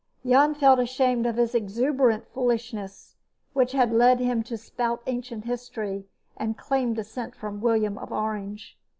Jan 0.25 0.55
felt 0.55 0.79
ashamed 0.79 1.27
of 1.27 1.35
the 1.35 1.55
exuberant 1.55 2.25
foolishness 2.33 3.17
which 3.53 3.73
had 3.73 3.93
led 3.93 4.19
him 4.19 4.41
to 4.45 4.57
spout 4.57 5.03
ancient 5.05 5.45
history 5.45 6.07
and 6.35 6.57
claim 6.57 6.95
descent 6.95 7.35
from 7.35 7.61
William 7.61 7.99
of 7.99 8.11
Orange. 8.11 8.79